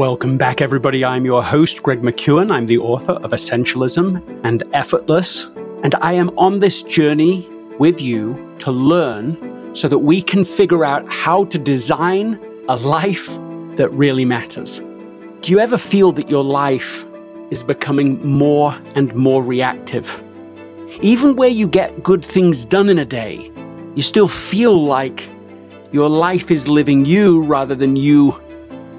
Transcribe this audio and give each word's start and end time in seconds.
Welcome 0.00 0.38
back, 0.38 0.62
everybody. 0.62 1.04
I'm 1.04 1.26
your 1.26 1.42
host, 1.42 1.82
Greg 1.82 2.00
McKeown. 2.00 2.50
I'm 2.50 2.64
the 2.64 2.78
author 2.78 3.12
of 3.22 3.32
Essentialism 3.32 4.40
and 4.44 4.62
Effortless, 4.72 5.48
and 5.84 5.94
I 5.96 6.14
am 6.14 6.30
on 6.38 6.60
this 6.60 6.82
journey 6.82 7.46
with 7.78 8.00
you 8.00 8.56
to 8.60 8.72
learn 8.72 9.36
so 9.76 9.88
that 9.88 9.98
we 9.98 10.22
can 10.22 10.42
figure 10.42 10.86
out 10.86 11.06
how 11.12 11.44
to 11.44 11.58
design 11.58 12.40
a 12.70 12.76
life 12.76 13.36
that 13.76 13.90
really 13.92 14.24
matters. 14.24 14.78
Do 15.42 15.52
you 15.52 15.58
ever 15.58 15.76
feel 15.76 16.12
that 16.12 16.30
your 16.30 16.44
life 16.44 17.04
is 17.50 17.62
becoming 17.62 18.26
more 18.26 18.74
and 18.96 19.14
more 19.14 19.42
reactive? 19.42 20.18
Even 21.02 21.36
where 21.36 21.50
you 21.50 21.68
get 21.68 22.02
good 22.02 22.24
things 22.24 22.64
done 22.64 22.88
in 22.88 22.96
a 22.96 23.04
day, 23.04 23.52
you 23.96 24.02
still 24.02 24.28
feel 24.28 24.82
like 24.82 25.28
your 25.92 26.08
life 26.08 26.50
is 26.50 26.68
living 26.68 27.04
you 27.04 27.42
rather 27.42 27.74
than 27.74 27.96
you 27.96 28.40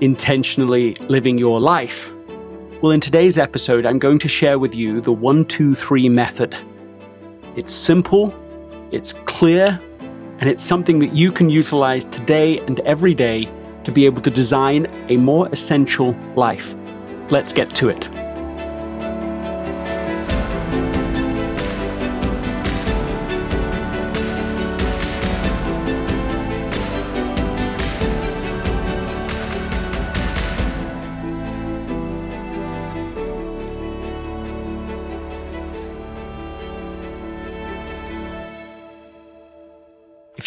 intentionally 0.01 0.95
living 1.07 1.37
your 1.37 1.59
life? 1.59 2.11
Well, 2.81 2.91
in 2.91 2.99
today's 2.99 3.37
episode, 3.37 3.85
I'm 3.85 3.99
going 3.99 4.19
to 4.19 4.27
share 4.27 4.57
with 4.57 4.75
you 4.75 4.99
the 5.01 5.11
123 5.11 6.09
method. 6.09 6.55
It's 7.55 7.73
simple, 7.73 8.33
it's 8.91 9.13
clear, 9.25 9.79
and 10.39 10.49
it's 10.49 10.63
something 10.63 10.99
that 10.99 11.13
you 11.13 11.31
can 11.31 11.49
utilize 11.49 12.05
today 12.05 12.59
and 12.59 12.79
every 12.81 13.13
day 13.13 13.47
to 13.83 13.91
be 13.91 14.05
able 14.05 14.21
to 14.23 14.31
design 14.31 14.87
a 15.09 15.17
more 15.17 15.47
essential 15.49 16.15
life. 16.35 16.75
Let's 17.29 17.53
get 17.53 17.73
to 17.75 17.89
it. 17.89 18.09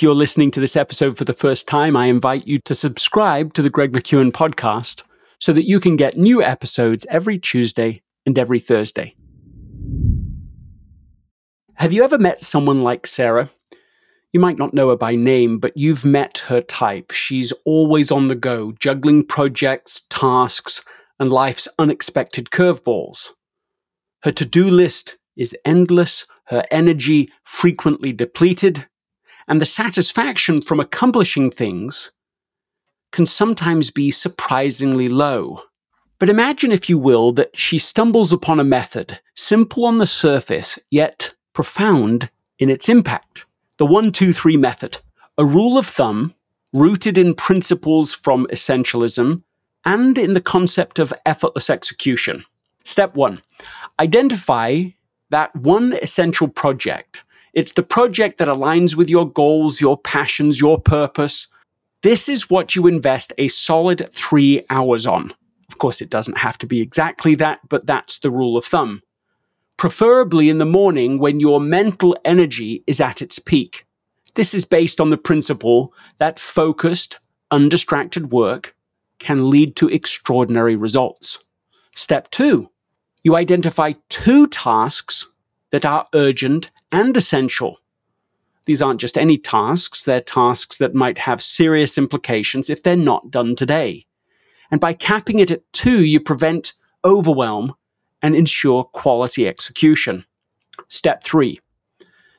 You're 0.04 0.14
listening 0.14 0.50
to 0.50 0.60
this 0.60 0.76
episode 0.76 1.16
for 1.16 1.24
the 1.24 1.32
first 1.32 1.66
time, 1.66 1.96
I 1.96 2.08
invite 2.08 2.46
you 2.46 2.58
to 2.66 2.74
subscribe 2.74 3.54
to 3.54 3.62
the 3.62 3.70
Greg 3.70 3.92
McKeown 3.92 4.32
podcast 4.32 5.02
so 5.40 5.50
that 5.54 5.66
you 5.66 5.80
can 5.80 5.96
get 5.96 6.18
new 6.18 6.42
episodes 6.42 7.06
every 7.08 7.38
Tuesday 7.38 8.02
and 8.26 8.38
every 8.38 8.60
Thursday. 8.60 9.16
Have 11.76 11.94
you 11.94 12.04
ever 12.04 12.18
met 12.18 12.38
someone 12.38 12.82
like 12.82 13.06
Sarah? 13.06 13.48
You 14.34 14.40
might 14.40 14.58
not 14.58 14.74
know 14.74 14.90
her 14.90 14.96
by 14.96 15.14
name, 15.14 15.58
but 15.58 15.74
you've 15.74 16.04
met 16.04 16.36
her 16.48 16.60
type. 16.60 17.10
She's 17.10 17.54
always 17.64 18.12
on 18.12 18.26
the 18.26 18.34
go, 18.34 18.72
juggling 18.72 19.24
projects, 19.24 20.02
tasks, 20.10 20.84
and 21.18 21.32
life's 21.32 21.66
unexpected 21.78 22.50
curveballs. 22.50 23.30
Her 24.22 24.32
to 24.32 24.44
do 24.44 24.66
list 24.68 25.16
is 25.34 25.56
endless, 25.64 26.26
her 26.48 26.62
energy 26.70 27.30
frequently 27.44 28.12
depleted, 28.12 28.86
and 29.48 29.60
the 29.60 29.66
satisfaction 29.66 30.62
from 30.62 30.80
accomplishing 30.80 31.50
things 31.50 32.12
can 33.12 33.26
sometimes 33.26 33.90
be 33.90 34.10
surprisingly 34.10 35.08
low. 35.08 35.62
But 36.18 36.28
imagine, 36.28 36.72
if 36.72 36.88
you 36.88 36.98
will, 36.98 37.32
that 37.32 37.56
she 37.56 37.78
stumbles 37.78 38.32
upon 38.32 38.58
a 38.58 38.64
method, 38.64 39.20
simple 39.34 39.84
on 39.84 39.96
the 39.96 40.06
surface, 40.06 40.78
yet 40.90 41.34
profound 41.52 42.30
in 42.58 42.70
its 42.70 42.88
impact. 42.88 43.46
The 43.78 43.86
123 43.86 44.56
method, 44.56 44.98
a 45.36 45.44
rule 45.44 45.76
of 45.78 45.86
thumb 45.86 46.34
rooted 46.72 47.18
in 47.18 47.34
principles 47.34 48.14
from 48.14 48.46
essentialism 48.52 49.42
and 49.84 50.18
in 50.18 50.32
the 50.32 50.40
concept 50.40 50.98
of 50.98 51.12
effortless 51.26 51.70
execution. 51.70 52.44
Step 52.84 53.14
one 53.14 53.40
identify 54.00 54.82
that 55.30 55.54
one 55.56 55.94
essential 56.02 56.48
project 56.48 57.22
it's 57.54 57.72
the 57.72 57.82
project 57.82 58.38
that 58.38 58.48
aligns 58.48 58.96
with 58.96 59.08
your 59.08 59.30
goals, 59.30 59.80
your 59.80 59.96
passions, 59.96 60.60
your 60.60 60.80
purpose. 60.80 61.46
This 62.02 62.28
is 62.28 62.50
what 62.50 62.74
you 62.74 62.86
invest 62.86 63.32
a 63.38 63.48
solid 63.48 64.08
three 64.12 64.64
hours 64.70 65.06
on. 65.06 65.32
Of 65.68 65.78
course, 65.78 66.00
it 66.00 66.10
doesn't 66.10 66.36
have 66.36 66.58
to 66.58 66.66
be 66.66 66.80
exactly 66.80 67.34
that, 67.36 67.60
but 67.68 67.86
that's 67.86 68.18
the 68.18 68.30
rule 68.30 68.56
of 68.56 68.64
thumb. 68.64 69.02
Preferably 69.76 70.50
in 70.50 70.58
the 70.58 70.66
morning 70.66 71.18
when 71.18 71.40
your 71.40 71.60
mental 71.60 72.16
energy 72.24 72.84
is 72.86 73.00
at 73.00 73.22
its 73.22 73.38
peak. 73.38 73.86
This 74.34 74.52
is 74.52 74.64
based 74.64 75.00
on 75.00 75.10
the 75.10 75.16
principle 75.16 75.94
that 76.18 76.38
focused, 76.38 77.18
undistracted 77.50 78.32
work 78.32 78.74
can 79.20 79.48
lead 79.48 79.76
to 79.76 79.88
extraordinary 79.88 80.76
results. 80.76 81.38
Step 81.94 82.30
two, 82.30 82.68
you 83.22 83.36
identify 83.36 83.92
two 84.08 84.46
tasks 84.48 85.28
that 85.74 85.84
are 85.84 86.06
urgent 86.14 86.70
and 86.92 87.16
essential. 87.16 87.80
These 88.64 88.80
aren't 88.80 89.00
just 89.00 89.18
any 89.18 89.36
tasks, 89.36 90.04
they're 90.04 90.20
tasks 90.20 90.78
that 90.78 90.94
might 90.94 91.18
have 91.18 91.42
serious 91.42 91.98
implications 91.98 92.70
if 92.70 92.84
they're 92.84 92.94
not 92.94 93.32
done 93.32 93.56
today. 93.56 94.06
And 94.70 94.80
by 94.80 94.92
capping 94.92 95.40
it 95.40 95.50
at 95.50 95.64
two, 95.72 96.04
you 96.04 96.20
prevent 96.20 96.74
overwhelm 97.04 97.74
and 98.22 98.36
ensure 98.36 98.84
quality 98.84 99.48
execution. 99.48 100.24
Step 100.86 101.24
three. 101.24 101.58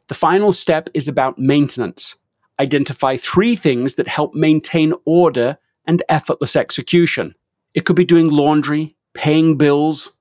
The 0.07 0.15
final 0.15 0.53
step 0.53 0.87
is 0.93 1.09
about 1.09 1.37
maintenance. 1.37 2.15
Identify 2.61 3.17
three 3.17 3.57
things 3.57 3.95
that 3.95 4.07
help 4.07 4.33
maintain 4.33 4.93
order 5.03 5.57
and 5.85 6.01
effortless 6.07 6.55
execution. 6.55 7.35
It 7.73 7.83
could 7.83 7.97
be 7.97 8.05
doing 8.05 8.29
laundry, 8.29 8.95
paying 9.13 9.57
bills, 9.57 10.13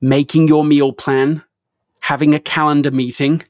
making 0.00 0.46
your 0.46 0.64
meal 0.64 0.92
plan, 0.92 1.42
having 2.10 2.34
a 2.34 2.40
calendar 2.40 2.90
meeting, 2.90 3.40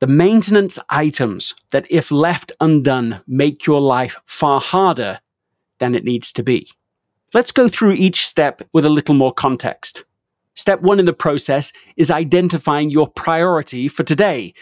the 0.00 0.06
maintenance 0.06 0.78
items 0.88 1.54
that, 1.70 1.86
if 1.90 2.10
left 2.10 2.50
undone, 2.62 3.20
make 3.26 3.66
your 3.66 3.78
life 3.78 4.16
far 4.24 4.58
harder 4.58 5.20
than 5.80 5.94
it 5.94 6.02
needs 6.02 6.32
to 6.32 6.42
be. 6.42 6.66
Let's 7.34 7.52
go 7.52 7.68
through 7.68 7.92
each 7.92 8.26
step 8.26 8.62
with 8.72 8.86
a 8.86 8.88
little 8.88 9.14
more 9.14 9.34
context. 9.34 10.06
Step 10.54 10.80
one 10.80 10.98
in 10.98 11.04
the 11.04 11.12
process 11.12 11.74
is 11.98 12.10
identifying 12.10 12.88
your 12.88 13.06
priority 13.06 13.86
for 13.86 14.02
today. 14.02 14.54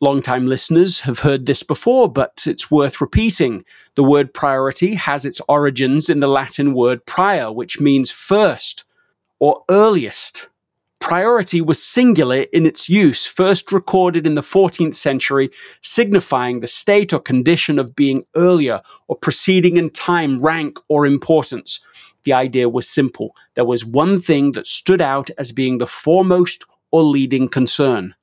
Longtime 0.00 0.48
listeners 0.48 0.98
have 0.98 1.20
heard 1.20 1.46
this 1.46 1.62
before, 1.62 2.10
but 2.10 2.42
it's 2.44 2.72
worth 2.72 3.00
repeating. 3.00 3.64
The 3.94 4.02
word 4.02 4.34
priority 4.34 4.94
has 4.94 5.24
its 5.24 5.40
origins 5.48 6.08
in 6.08 6.18
the 6.18 6.26
Latin 6.26 6.74
word 6.74 7.06
prior, 7.06 7.52
which 7.52 7.78
means 7.78 8.10
first 8.10 8.82
or 9.38 9.62
earliest. 9.70 10.48
Priority 11.00 11.60
was 11.60 11.80
singular 11.80 12.46
in 12.52 12.66
its 12.66 12.88
use, 12.88 13.26
first 13.26 13.70
recorded 13.70 14.26
in 14.26 14.34
the 14.34 14.40
14th 14.40 14.96
century, 14.96 15.50
signifying 15.82 16.60
the 16.60 16.66
state 16.66 17.12
or 17.12 17.20
condition 17.20 17.78
of 17.78 17.94
being 17.94 18.24
earlier 18.34 18.82
or 19.06 19.16
preceding 19.16 19.76
in 19.76 19.90
time, 19.90 20.40
rank, 20.40 20.78
or 20.88 21.06
importance. 21.06 21.80
The 22.24 22.32
idea 22.32 22.68
was 22.68 22.88
simple 22.88 23.36
there 23.54 23.64
was 23.64 23.84
one 23.84 24.20
thing 24.20 24.52
that 24.52 24.66
stood 24.66 25.00
out 25.00 25.30
as 25.38 25.52
being 25.52 25.78
the 25.78 25.86
foremost 25.86 26.64
or 26.90 27.04
leading 27.04 27.48
concern. 27.48 28.14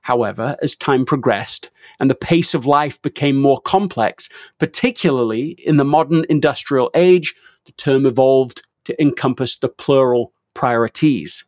However, 0.00 0.56
as 0.62 0.74
time 0.74 1.04
progressed 1.04 1.68
and 1.98 2.08
the 2.08 2.14
pace 2.14 2.54
of 2.54 2.64
life 2.64 3.02
became 3.02 3.36
more 3.36 3.60
complex, 3.60 4.30
particularly 4.58 5.50
in 5.66 5.76
the 5.76 5.84
modern 5.84 6.24
industrial 6.30 6.90
age, 6.94 7.34
the 7.66 7.72
term 7.72 8.06
evolved 8.06 8.62
to 8.84 9.02
encompass 9.02 9.56
the 9.56 9.68
plural 9.68 10.32
priorities 10.54 11.44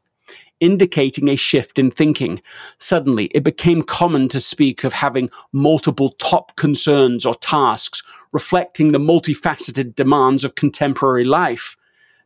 indicating 0.62 1.28
a 1.28 1.36
shift 1.36 1.78
in 1.78 1.90
thinking. 1.90 2.40
Suddenly, 2.78 3.26
it 3.34 3.42
became 3.42 3.82
common 3.82 4.28
to 4.28 4.40
speak 4.40 4.84
of 4.84 4.92
having 4.92 5.28
multiple 5.52 6.10
top 6.20 6.56
concerns 6.56 7.26
or 7.26 7.34
tasks, 7.34 8.02
reflecting 8.30 8.92
the 8.92 9.00
multifaceted 9.00 9.96
demands 9.96 10.44
of 10.44 10.54
contemporary 10.54 11.24
life. 11.24 11.76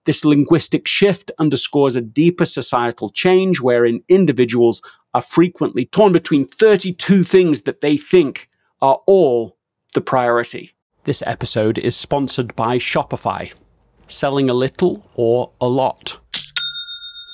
This 0.05 0.25
linguistic 0.25 0.87
shift 0.87 1.32
underscores 1.38 1.96
a 1.96 2.02
deeper 2.02 2.44
societal 2.44 3.11
change 3.11 3.61
wherein 3.61 4.05
individuals 4.08 4.81
are 5.14 5.22
frequently 5.22 5.87
torn 5.87 6.12
between 6.12 6.46
32 6.46 7.25
things 7.25 7.62
that 7.62 7.81
they 7.81 7.96
think 7.96 8.49
are 8.82 9.00
all 9.06 9.56
the 9.94 10.00
priority. 10.02 10.72
This 11.05 11.22
episode 11.26 11.78
is 11.78 11.96
sponsored 11.96 12.55
by 12.55 12.76
Shopify. 12.76 13.52
Selling 14.08 14.50
a 14.50 14.55
little 14.55 15.08
or 15.14 15.50
a 15.61 15.66
lot. 15.66 16.19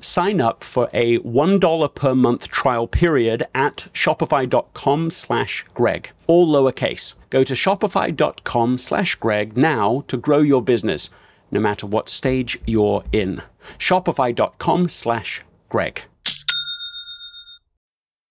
Sign 0.00 0.40
up 0.40 0.62
for 0.62 0.88
a 0.92 1.18
$1 1.18 1.94
per 1.94 2.14
month 2.14 2.48
trial 2.48 2.86
period 2.86 3.46
at 3.54 3.86
shopify.com 3.92 5.10
slash 5.10 5.64
Greg, 5.74 6.10
all 6.26 6.46
lowercase. 6.46 7.14
Go 7.30 7.42
to 7.42 7.54
shopify.com 7.54 8.78
slash 8.78 9.14
Greg 9.16 9.56
now 9.56 10.04
to 10.08 10.16
grow 10.16 10.38
your 10.38 10.62
business, 10.62 11.10
no 11.50 11.60
matter 11.60 11.86
what 11.86 12.08
stage 12.08 12.58
you're 12.66 13.04
in. 13.12 13.42
Shopify.com 13.78 14.88
slash 14.88 15.42
Greg. 15.68 16.02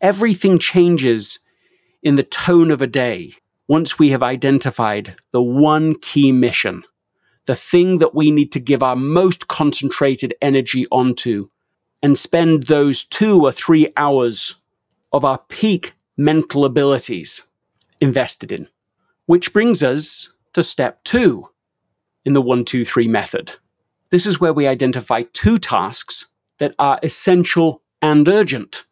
Everything 0.00 0.58
changes 0.58 1.38
in 2.02 2.16
the 2.16 2.22
tone 2.22 2.70
of 2.70 2.82
a 2.82 2.86
day 2.86 3.32
once 3.68 3.98
we 3.98 4.10
have 4.10 4.22
identified 4.22 5.16
the 5.30 5.42
one 5.42 5.94
key 5.96 6.32
mission, 6.32 6.82
the 7.46 7.54
thing 7.54 7.98
that 7.98 8.14
we 8.14 8.30
need 8.30 8.50
to 8.52 8.60
give 8.60 8.82
our 8.82 8.96
most 8.96 9.48
concentrated 9.48 10.34
energy 10.40 10.86
onto, 10.90 11.48
and 12.02 12.16
spend 12.16 12.64
those 12.64 13.04
two 13.04 13.42
or 13.42 13.52
three 13.52 13.92
hours 13.96 14.54
of 15.12 15.24
our 15.24 15.38
peak 15.48 15.94
mental 16.16 16.64
abilities 16.64 17.42
invested 18.00 18.52
in. 18.52 18.68
Which 19.26 19.52
brings 19.52 19.82
us 19.82 20.30
to 20.54 20.62
step 20.62 21.02
two 21.04 21.48
in 22.24 22.32
the 22.32 22.42
one, 22.42 22.64
two, 22.64 22.84
three 22.84 23.08
method. 23.08 23.52
This 24.10 24.26
is 24.26 24.40
where 24.40 24.52
we 24.52 24.66
identify 24.66 25.22
two 25.32 25.58
tasks 25.58 26.26
that 26.58 26.74
are 26.78 26.98
essential 27.02 27.82
and 28.00 28.26
urgent. 28.26 28.84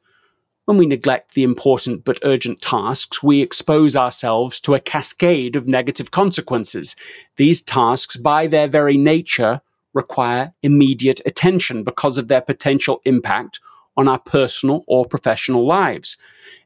When 0.66 0.78
we 0.78 0.86
neglect 0.86 1.34
the 1.34 1.44
important 1.44 2.04
but 2.04 2.18
urgent 2.24 2.60
tasks, 2.60 3.22
we 3.22 3.40
expose 3.40 3.94
ourselves 3.94 4.58
to 4.60 4.74
a 4.74 4.80
cascade 4.80 5.54
of 5.54 5.68
negative 5.68 6.10
consequences. 6.10 6.96
These 7.36 7.62
tasks, 7.62 8.16
by 8.16 8.48
their 8.48 8.66
very 8.66 8.96
nature, 8.96 9.60
require 9.94 10.52
immediate 10.64 11.20
attention 11.24 11.84
because 11.84 12.18
of 12.18 12.26
their 12.26 12.40
potential 12.40 13.00
impact 13.04 13.60
on 13.96 14.08
our 14.08 14.18
personal 14.18 14.82
or 14.88 15.06
professional 15.06 15.64
lives. 15.64 16.16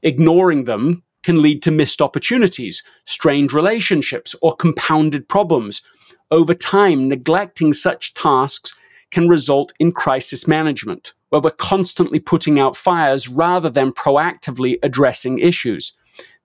Ignoring 0.03 0.65
them 0.65 1.03
can 1.23 1.43
lead 1.43 1.63
to 1.63 1.71
missed 1.71 2.01
opportunities, 2.01 2.83
strained 3.05 3.53
relationships, 3.53 4.35
or 4.41 4.57
compounded 4.57 5.29
problems. 5.29 5.83
Over 6.31 6.55
time, 6.55 7.07
neglecting 7.07 7.75
such 7.75 8.15
tasks 8.15 8.75
can 9.11 9.29
result 9.29 9.73
in 9.79 9.93
crisis 9.93 10.47
management 10.47 11.15
where 11.31 11.41
we're 11.41 11.51
constantly 11.51 12.21
putting 12.21 12.61
out 12.61 12.77
fires 12.77 13.29
rather 13.29 13.71
than 13.71 13.93
proactively 13.93 14.79
addressing 14.83 15.39
issues. 15.39 15.93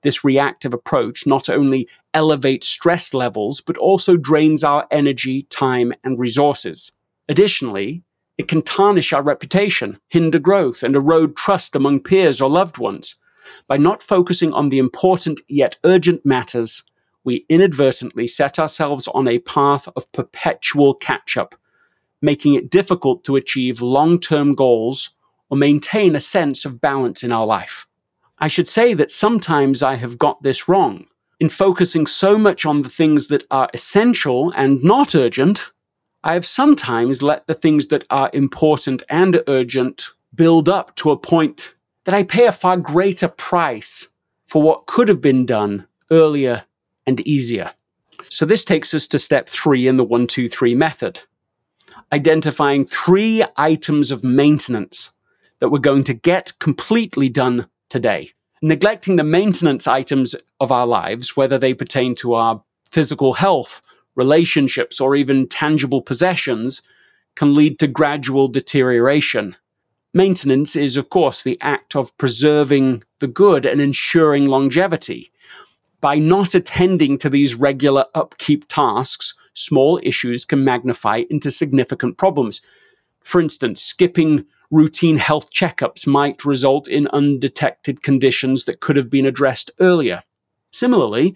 This 0.04 0.24
reactive 0.24 0.74
approach 0.74 1.26
not 1.26 1.50
only 1.50 1.90
elevates 2.14 2.68
stress 2.68 3.14
levels, 3.14 3.62
but 3.62 3.78
also 3.78 4.16
drains 4.16 4.64
our 4.64 4.88
energy, 4.92 5.44
time, 5.50 5.92
and 6.04 6.20
resources. 6.20 6.92
Additionally, 7.28 8.04
it 8.38 8.48
can 8.48 8.62
tarnish 8.62 9.14
our 9.14 9.24
reputation, 9.24 9.98
hinder 10.10 10.40
growth, 10.40 10.84
and 10.84 10.96
erode 10.96 11.36
trust 11.36 11.76
among 11.76 12.02
peers 12.02 12.40
or 12.40 12.50
loved 12.50 12.78
ones. 12.78 13.16
By 13.68 13.78
not 13.78 14.04
focusing 14.04 14.54
on 14.54 14.70
the 14.70 14.78
important 14.78 15.42
yet 15.48 15.78
urgent 15.84 16.26
matters, 16.26 16.84
we 17.24 17.46
inadvertently 17.50 18.28
set 18.28 18.60
ourselves 18.60 19.08
on 19.10 19.28
a 19.28 19.40
path 19.40 19.88
of 19.96 20.12
perpetual 20.12 20.94
catch 20.94 21.38
up, 21.38 21.56
making 22.26 22.56
it 22.56 22.70
difficult 22.70 23.24
to 23.24 23.38
achieve 23.38 23.82
long 23.82 24.20
term 24.20 24.56
goals 24.56 25.12
or 25.50 25.56
maintain 25.56 26.16
a 26.16 26.20
sense 26.20 26.66
of 26.66 26.82
balance 26.82 27.24
in 27.24 27.32
our 27.32 27.46
life. 27.46 27.88
I 28.40 28.50
should 28.50 28.68
say 28.68 28.94
that 28.96 29.12
sometimes 29.12 29.82
I 29.82 29.96
have 29.96 30.18
got 30.18 30.44
this 30.44 30.68
wrong. 30.68 31.06
In 31.40 31.50
focusing 31.50 32.08
so 32.08 32.38
much 32.38 32.66
on 32.66 32.82
the 32.82 32.90
things 32.90 33.28
that 33.28 33.46
are 33.52 33.70
essential 33.74 34.52
and 34.56 34.84
not 34.84 35.16
urgent, 35.16 35.72
I 36.24 36.34
have 36.34 36.46
sometimes 36.46 37.22
let 37.22 37.46
the 37.46 37.54
things 37.54 37.88
that 37.88 38.06
are 38.10 38.32
important 38.34 39.04
and 39.10 39.42
urgent 39.48 40.10
build 40.34 40.68
up 40.68 40.96
to 40.96 41.12
a 41.12 41.18
point 41.18 41.76
that 42.06 42.16
I 42.16 42.24
pay 42.24 42.48
a 42.48 42.52
far 42.52 42.78
greater 42.78 43.28
price 43.28 44.10
for 44.48 44.62
what 44.62 44.88
could 44.88 45.08
have 45.08 45.22
been 45.22 45.46
done 45.46 45.88
earlier 46.10 46.64
and 47.06 47.20
easier. 47.22 47.72
So, 48.30 48.46
this 48.46 48.66
takes 48.66 48.94
us 48.94 49.08
to 49.10 49.20
step 49.20 49.48
three 49.48 49.88
in 49.88 49.98
the 49.98 50.04
one, 50.04 50.26
two, 50.28 50.50
three 50.50 50.74
method 50.74 51.22
identifying 52.12 52.86
three 52.86 53.44
items 53.58 54.12
of 54.12 54.24
maintenance 54.24 55.12
that 55.60 55.70
we're 55.70 55.80
going 55.80 56.04
to 56.06 56.14
get 56.14 56.54
completely 56.60 57.30
done 57.30 57.68
today. 57.90 58.32
Neglecting 58.62 59.16
the 59.16 59.24
maintenance 59.24 59.88
items 59.88 60.36
of 60.60 60.72
our 60.72 60.88
lives, 60.88 61.38
whether 61.38 61.58
they 61.58 61.74
pertain 61.74 62.16
to 62.16 62.34
our 62.34 62.62
physical 62.92 63.34
health, 63.34 63.82
relationships, 64.16 65.00
or 65.00 65.16
even 65.16 65.48
tangible 65.48 66.02
possessions, 66.02 66.82
can 67.36 67.54
lead 67.54 67.80
to 67.80 67.88
gradual 67.88 68.48
deterioration. 68.48 69.56
Maintenance 70.14 70.76
is, 70.78 70.96
of 70.96 71.10
course, 71.10 71.44
the 71.44 71.58
act 71.62 71.96
of 71.96 72.16
preserving 72.18 73.04
the 73.20 73.28
good 73.28 73.66
and 73.66 73.82
ensuring 73.82 74.46
longevity. 74.48 75.32
By 76.00 76.16
not 76.16 76.56
attending 76.56 77.18
to 77.18 77.30
these 77.30 77.56
regular 77.56 78.06
upkeep 78.16 78.66
tasks, 78.70 79.34
small 79.56 80.00
issues 80.04 80.46
can 80.46 80.64
magnify 80.64 81.24
into 81.30 81.50
significant 81.50 82.18
problems. 82.18 82.62
For 83.22 83.42
instance, 83.42 83.82
skipping 83.82 84.46
routine 84.70 85.18
health 85.18 85.52
checkups 85.52 86.06
might 86.06 86.46
result 86.46 86.88
in 86.88 87.08
undetected 87.08 88.04
conditions 88.04 88.66
that 88.66 88.82
could 88.82 88.96
have 88.96 89.10
been 89.10 89.26
addressed 89.26 89.72
earlier. 89.80 90.24
Similarly, 90.72 91.36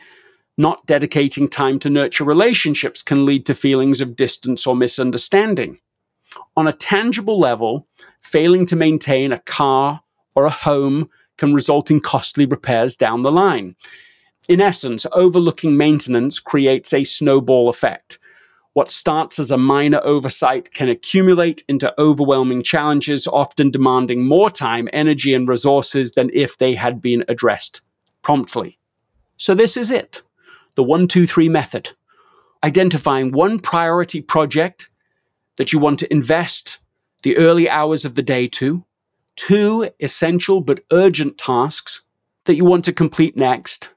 not 0.57 0.85
dedicating 0.85 1.47
time 1.47 1.79
to 1.79 1.89
nurture 1.89 2.25
relationships 2.25 3.01
can 3.01 3.25
lead 3.25 3.45
to 3.45 3.53
feelings 3.53 4.01
of 4.01 4.15
distance 4.15 4.67
or 4.67 4.75
misunderstanding. 4.75 5.79
On 6.57 6.67
a 6.67 6.73
tangible 6.73 7.39
level, 7.39 7.87
failing 8.21 8.65
to 8.67 8.75
maintain 8.75 9.31
a 9.31 9.39
car 9.39 10.01
or 10.35 10.45
a 10.45 10.49
home 10.49 11.09
can 11.37 11.53
result 11.53 11.89
in 11.89 12.01
costly 12.01 12.45
repairs 12.45 12.95
down 12.95 13.21
the 13.21 13.31
line. 13.31 13.75
In 14.49 14.61
essence, 14.61 15.05
overlooking 15.11 15.77
maintenance 15.77 16.39
creates 16.39 16.91
a 16.91 17.03
snowball 17.03 17.69
effect. 17.69 18.17
What 18.73 18.89
starts 18.89 19.37
as 19.37 19.51
a 19.51 19.59
minor 19.59 20.01
oversight 20.03 20.71
can 20.71 20.89
accumulate 20.89 21.63
into 21.67 21.93
overwhelming 22.01 22.63
challenges, 22.63 23.27
often 23.27 23.69
demanding 23.69 24.25
more 24.25 24.49
time, 24.49 24.89
energy, 24.91 25.35
and 25.35 25.47
resources 25.47 26.13
than 26.13 26.31
if 26.33 26.57
they 26.57 26.73
had 26.73 26.99
been 26.99 27.23
addressed 27.27 27.81
promptly. 28.23 28.79
So, 29.37 29.53
this 29.53 29.77
is 29.77 29.91
it 29.91 30.23
the 30.73 30.81
123 30.83 31.47
method. 31.47 31.91
Identifying 32.63 33.31
one 33.31 33.59
priority 33.59 34.19
project 34.19 34.89
that 35.57 35.71
you 35.71 35.77
want 35.77 35.99
to 35.99 36.11
invest 36.11 36.79
the 37.21 37.37
early 37.37 37.69
hours 37.69 38.03
of 38.03 38.15
the 38.15 38.23
day 38.23 38.47
to, 38.47 38.83
two 39.35 39.91
essential 39.99 40.59
but 40.59 40.79
urgent 40.91 41.37
tasks 41.37 42.01
that 42.45 42.55
you 42.55 42.65
want 42.65 42.83
to 42.85 42.93
complete 42.93 43.37
next, 43.37 43.89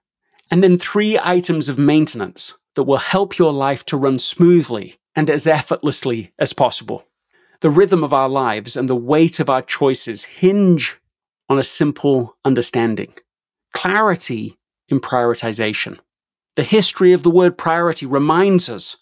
and 0.53 0.63
then 0.63 0.77
three 0.77 1.19
items 1.23 1.71
of 1.71 1.79
maintenance 1.79 2.53
that 2.77 2.83
will 2.83 2.99
help 2.99 3.39
your 3.39 3.53
life 3.53 3.87
to 3.87 3.97
run 3.97 4.19
smoothly 4.19 4.97
and 5.17 5.31
as 5.31 5.47
effortlessly 5.47 6.31
as 6.39 6.53
possible. 6.53 7.05
The 7.61 7.71
rhythm 7.71 8.05
of 8.05 8.13
our 8.13 8.29
lives 8.29 8.77
and 8.77 8.87
the 8.87 8.95
weight 8.95 9.41
of 9.41 9.49
our 9.49 9.63
choices 9.63 10.25
hinge 10.25 10.99
on 11.49 11.59
a 11.59 11.65
simple 11.65 12.37
understanding 12.45 13.15
clarity 13.73 14.59
in 14.89 15.01
prioritization. 15.01 15.99
The 16.57 16.63
history 16.63 17.15
of 17.15 17.23
the 17.23 17.31
word 17.31 17.57
priority 17.57 18.05
reminds 18.05 18.69
us 18.69 18.99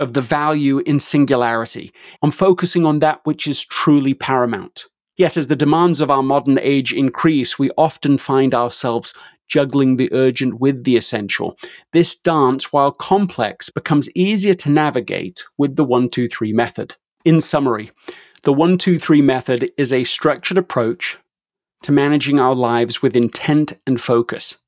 of 0.00 0.14
the 0.14 0.20
value 0.20 0.78
in 0.80 0.98
singularity, 0.98 1.92
on 2.22 2.32
focusing 2.32 2.84
on 2.84 2.98
that 2.98 3.20
which 3.22 3.46
is 3.46 3.64
truly 3.64 4.14
paramount. 4.14 4.86
Yet, 5.16 5.36
as 5.36 5.46
the 5.46 5.56
demands 5.56 6.00
of 6.00 6.10
our 6.10 6.22
modern 6.22 6.58
age 6.60 6.92
increase, 6.92 7.58
we 7.58 7.70
often 7.78 8.18
find 8.18 8.54
ourselves 8.54 9.14
juggling 9.48 9.96
the 9.96 10.12
urgent 10.12 10.60
with 10.60 10.84
the 10.84 10.96
essential. 10.96 11.56
This 11.92 12.14
dance, 12.14 12.72
while 12.72 12.92
complex, 12.92 13.70
becomes 13.70 14.10
easier 14.14 14.54
to 14.54 14.70
navigate 14.70 15.44
with 15.56 15.76
the 15.76 15.84
123 15.84 16.52
method. 16.52 16.94
In 17.24 17.40
summary, 17.40 17.90
the 18.44 18.52
123 18.52 19.20
method 19.22 19.70
is 19.76 19.92
a 19.92 20.04
structured 20.04 20.58
approach 20.58 21.18
to 21.82 21.92
managing 21.92 22.38
our 22.38 22.54
lives 22.54 23.02
with 23.02 23.16
intent 23.16 23.72
and 23.86 24.00
focus. 24.00 24.58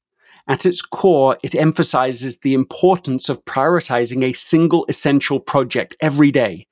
At 0.48 0.66
its 0.66 0.82
core, 0.82 1.38
it 1.42 1.54
emphasizes 1.54 2.38
the 2.38 2.54
importance 2.54 3.28
of 3.28 3.44
prioritizing 3.44 4.24
a 4.24 4.32
single 4.32 4.84
essential 4.88 5.38
project 5.38 5.96
every 6.00 6.30
day, 6.30 6.66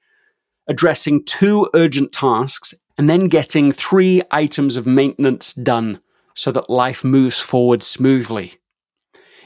addressing 0.67 1.25
two 1.25 1.69
urgent 1.75 2.13
tasks, 2.13 2.75
and 2.97 3.09
then 3.09 3.27
getting 3.27 3.71
three 3.71 4.23
items 4.33 4.77
of 4.77 4.87
maintenance 4.87 5.53
done 5.53 6.01
so 6.39 6.53
that 6.53 6.71
life 6.71 7.03
moves 7.03 7.41
forward 7.41 7.83
smoothly. 7.83 8.55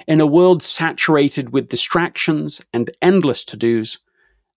In 0.06 0.20
a 0.20 0.26
world 0.26 0.62
saturated 0.62 1.50
with 1.50 1.70
distractions 1.70 2.60
and 2.74 2.90
endless 3.00 3.46
to 3.46 3.56
dos, 3.56 3.96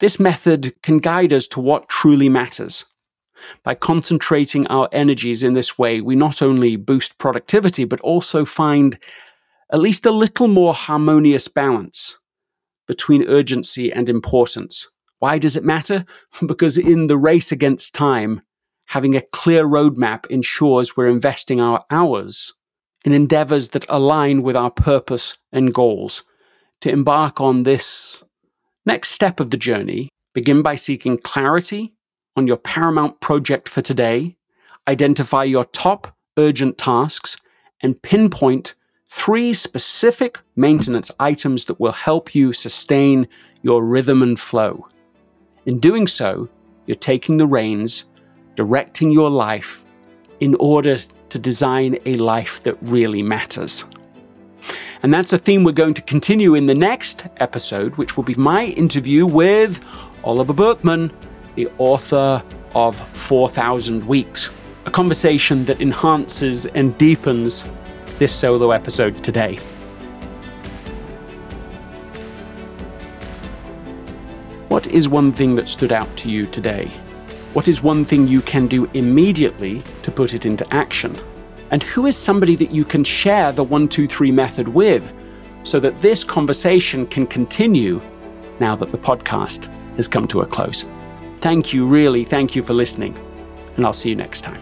this 0.02 0.20
method 0.20 0.74
can 0.84 0.98
guide 0.98 1.32
us 1.32 1.48
to 1.48 1.62
what 1.62 1.88
truly 1.88 2.28
matters. 2.28 2.84
By 3.64 3.74
concentrating 3.74 4.68
our 4.68 4.90
energies 4.92 5.44
in 5.44 5.54
this 5.54 5.78
way, 5.78 6.02
we 6.02 6.18
not 6.18 6.42
only 6.42 6.76
boost 6.76 7.18
productivity, 7.20 7.86
but 7.86 8.02
also 8.02 8.44
find 8.44 9.00
at 9.72 9.80
least 9.80 10.06
a 10.06 10.12
little 10.12 10.50
more 10.50 10.74
harmonious 10.74 11.48
balance 11.48 12.18
between 12.86 13.30
urgency 13.30 13.94
and 13.94 14.10
importance. 14.10 14.90
Why 15.20 15.38
does 15.38 15.56
it 15.56 15.64
matter? 15.64 16.06
because 16.46 16.78
in 16.78 17.08
the 17.08 17.18
race 17.18 17.54
against 17.54 17.96
time, 17.96 18.42
having 18.86 19.16
a 19.16 19.22
clear 19.22 19.66
roadmap 19.66 20.26
ensures 20.28 20.96
we're 20.96 21.10
investing 21.10 21.60
our 21.60 21.84
hours 21.92 22.54
in 23.06 23.14
endeavors 23.14 23.70
that 23.70 23.86
align 23.90 24.42
with 24.42 24.56
our 24.56 24.72
purpose 24.72 25.38
and 25.52 25.74
goals. 25.74 26.24
To 26.82 26.90
embark 26.90 27.40
on 27.40 27.64
this 27.64 28.24
next 28.86 29.10
step 29.10 29.40
of 29.40 29.52
the 29.52 29.58
journey, 29.58 30.10
begin 30.34 30.62
by 30.62 30.76
seeking 30.76 31.18
clarity 31.18 31.94
on 32.36 32.48
your 32.48 32.58
paramount 32.58 33.20
project 33.22 33.70
for 33.70 33.82
today, 33.82 34.36
identify 34.88 35.44
your 35.44 35.66
top 35.66 36.14
urgent 36.38 36.78
tasks, 36.78 37.38
and 37.82 38.02
pinpoint 38.02 38.76
three 39.10 39.54
specific 39.54 40.40
maintenance 40.56 41.12
items 41.20 41.66
that 41.66 41.80
will 41.80 41.92
help 41.92 42.36
you 42.36 42.52
sustain 42.52 43.28
your 43.62 43.84
rhythm 43.84 44.22
and 44.22 44.40
flow. 44.40 44.88
In 45.66 45.80
doing 45.80 46.08
so, 46.08 46.50
you're 46.86 46.96
taking 46.96 47.38
the 47.38 47.48
reins 47.48 48.06
directing 48.56 49.12
your 49.12 49.30
life 49.30 49.84
in 50.40 50.56
order 50.56 50.98
to 51.30 51.40
design 51.40 51.98
a 52.06 52.16
life 52.18 52.64
that 52.64 52.78
really 52.82 53.24
matters. 53.24 53.86
And 55.04 55.14
that's 55.14 55.34
a 55.34 55.38
theme 55.38 55.64
we're 55.64 55.72
going 55.72 55.94
to 55.94 56.02
continue 56.02 56.56
in 56.56 56.66
the 56.66 56.74
next 56.74 57.26
episode, 57.38 57.96
which 57.98 58.18
will 58.18 58.24
be 58.24 58.36
my 58.36 58.66
interview 58.66 59.26
with 59.26 59.84
Oliver 60.24 60.54
Burkeman, 60.54 61.12
the 61.56 61.68
author 61.78 62.42
of 62.74 63.00
4,000 63.16 64.08
Weeks, 64.08 64.52
a 64.86 64.92
conversation 64.92 65.66
that 65.66 65.80
enhances 65.80 66.66
and 66.68 66.98
deepens 66.98 67.66
this 68.18 68.34
solo 68.34 68.72
episode 68.72 69.24
today. 69.24 69.60
What 74.70 74.88
is 74.88 75.08
one 75.08 75.32
thing 75.32 75.56
that 75.56 75.70
stood 75.70 75.92
out 75.92 76.16
to 76.18 76.30
you 76.30 76.48
today? 76.48 76.92
What 77.56 77.70
is 77.70 77.82
one 77.82 78.04
thing 78.04 78.28
you 78.28 78.42
can 78.42 78.68
do 78.68 78.84
immediately 78.94 79.82
to 80.02 80.12
put 80.12 80.34
it 80.34 80.46
into 80.46 80.68
action? 80.74 81.18
And 81.72 81.82
who 81.82 82.06
is 82.06 82.18
somebody 82.18 82.58
that 82.58 82.72
you 82.72 82.84
can 82.84 83.06
share 83.06 83.54
the 83.54 83.64
123 83.64 84.30
method 84.30 84.68
with 84.68 85.14
so 85.64 85.80
that 85.80 85.96
this 86.00 86.26
conversation 86.26 87.08
can 87.08 87.26
continue 87.26 88.02
now 88.60 88.76
that 88.76 88.92
the 88.92 88.98
podcast 88.98 89.74
has 89.96 90.10
come 90.10 90.28
to 90.28 90.42
a 90.42 90.46
close? 90.46 90.84
Thank 91.38 91.72
you, 91.72 91.88
really, 91.88 92.26
thank 92.26 92.58
you 92.58 92.62
for 92.62 92.74
listening, 92.74 93.18
and 93.78 93.86
I'll 93.86 93.94
see 93.94 94.10
you 94.10 94.18
next 94.18 94.42
time. 94.42 94.62